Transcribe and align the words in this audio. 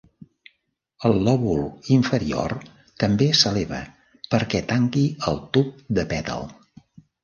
El 1.09 1.19
lòbul 1.27 1.61
inferior 1.97 2.57
també 3.05 3.29
s'eleva 3.43 3.85
perquè 4.35 4.67
tanqui 4.75 5.09
el 5.33 5.43
tub 5.57 5.89
de 6.01 6.13
pètal. 6.17 6.55